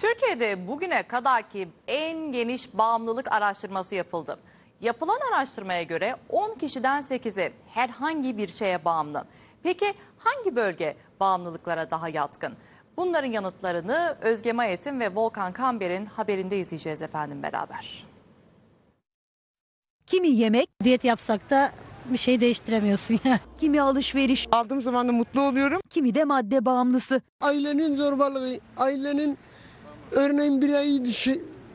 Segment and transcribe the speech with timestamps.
[0.00, 4.38] Türkiye'de bugüne kadarki en geniş bağımlılık araştırması yapıldı.
[4.80, 9.24] Yapılan araştırmaya göre 10 kişiden 8'i herhangi bir şeye bağımlı.
[9.62, 12.52] Peki hangi bölge bağımlılıklara daha yatkın?
[12.96, 18.04] Bunların yanıtlarını Özge Mayet'in ve Volkan Kamber'in haberinde izleyeceğiz efendim beraber.
[20.06, 21.72] Kimi yemek, diyet yapsak da
[22.04, 23.40] bir şey değiştiremiyorsun ya.
[23.60, 25.80] Kimi alışveriş, Aldığım zaman da mutlu oluyorum.
[25.90, 27.22] kimi de madde bağımlısı.
[27.40, 29.38] ailenin zorbalığı, ailenin
[30.12, 31.30] örneğin bireyi dışa,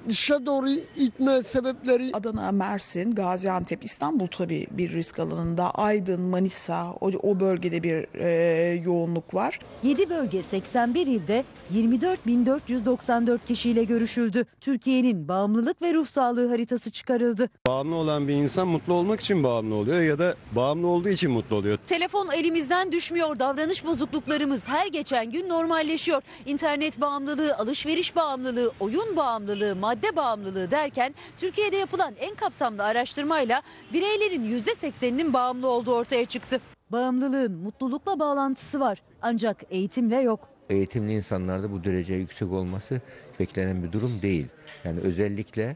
[0.10, 5.72] dışa doğru itme sebepleri Adana, Mersin, Gaziantep, İstanbul tabii bir risk alanında.
[5.72, 9.60] Aydın, Manisa o, o bölgede bir e, yoğunluk var.
[9.84, 14.46] 7 bölge 81 ilde 24.494 kişiyle görüşüldü.
[14.62, 17.50] Türkiye'nin bağımlılık ve ruh sağlığı haritası çıkarıldı.
[17.68, 21.56] Bağımlı olan bir insan mutlu olmak için bağımlı oluyor ya da bağımlı olduğu için mutlu
[21.56, 21.78] oluyor.
[21.86, 23.40] Telefon elimizden düşmüyor.
[23.40, 26.22] Davranış bozukluklarımız her geçen gün normalleşiyor.
[26.46, 33.62] İnternet bağımlılığı, alışveriş bağımlılığı, oyun bağımlılığı, madde bağımlılığı derken Türkiye'de yapılan en kapsamlı araştırmayla
[33.94, 36.62] bireylerin %80'inin bağımlı olduğu ortaya çıktı.
[36.92, 40.50] Bağımlılığın mutlulukla bağlantısı var ancak eğitimle yok.
[40.70, 43.02] eğitimli insanlarda bu derece yüksek olması
[43.40, 44.46] beklenen bir durum değil.
[44.84, 45.76] Yani özellikle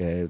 [0.00, 0.26] e,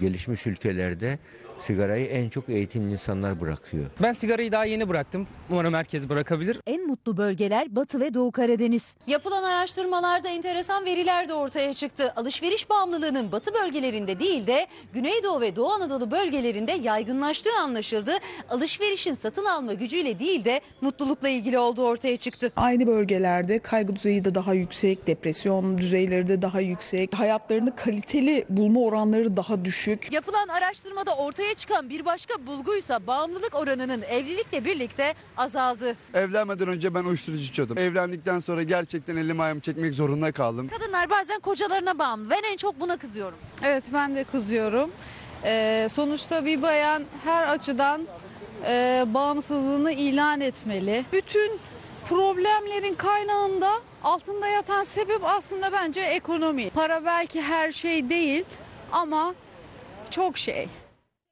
[0.00, 1.18] gelişmiş ülkelerde
[1.62, 3.84] sigarayı en çok eğitimli insanlar bırakıyor.
[4.02, 5.26] Ben sigarayı daha yeni bıraktım.
[5.50, 6.58] Umarım herkes bırakabilir.
[6.66, 8.96] En mutlu bölgeler Batı ve Doğu Karadeniz.
[9.06, 12.12] Yapılan araştırmalarda enteresan veriler de ortaya çıktı.
[12.16, 18.12] Alışveriş bağımlılığının batı bölgelerinde değil de Güneydoğu ve Doğu Anadolu bölgelerinde yaygınlaştığı anlaşıldı.
[18.50, 22.52] Alışverişin satın alma gücüyle değil de mutlulukla ilgili olduğu ortaya çıktı.
[22.56, 27.14] Aynı bölgelerde kaygı düzeyi de daha yüksek, depresyon düzeyleri de daha yüksek.
[27.14, 30.12] Hayatlarını kaliteli bulma oranları daha düşük.
[30.12, 35.96] Yapılan araştırmada ortaya çıkan bir başka bulguysa bağımlılık oranının evlilikle birlikte azaldı.
[36.14, 37.78] Evlenmeden önce ben uyuşturucu içiyordum.
[37.78, 40.68] Evlendikten sonra gerçekten elim ayağımı çekmek zorunda kaldım.
[40.68, 42.30] Kadınlar bazen kocalarına bağımlı.
[42.30, 43.38] Ben en çok buna kızıyorum.
[43.62, 44.90] Evet ben de kızıyorum.
[45.44, 48.02] Ee, sonuçta bir bayan her açıdan
[48.66, 51.04] e, bağımsızlığını ilan etmeli.
[51.12, 51.60] Bütün
[52.08, 53.70] problemlerin kaynağında
[54.04, 56.70] altında yatan sebep aslında bence ekonomi.
[56.70, 58.44] Para belki her şey değil
[58.92, 59.34] ama
[60.10, 60.68] çok şey.